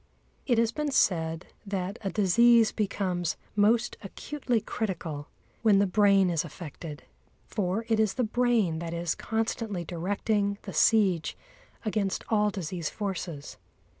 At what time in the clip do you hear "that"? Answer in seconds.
1.63-1.99, 8.79-8.95